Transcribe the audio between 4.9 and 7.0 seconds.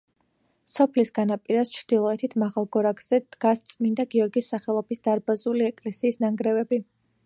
დარბაზული ეკლესიის ნანგრევები.